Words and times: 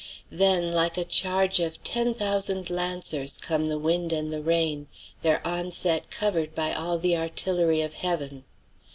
Then, 0.31 0.71
like 0.71 0.97
a 0.97 1.05
charge 1.05 1.59
of 1.59 1.83
ten 1.83 2.15
thousand 2.15 2.71
lancers, 2.71 3.37
come 3.37 3.67
the 3.67 3.77
wind 3.77 4.11
and 4.11 4.33
the 4.33 4.41
rain, 4.41 4.87
their 5.21 5.45
onset 5.47 6.09
covered 6.09 6.55
by 6.55 6.73
all 6.73 6.97
the 6.97 7.15
artillery 7.15 7.81
of 7.81 7.93
heaven. 7.93 8.43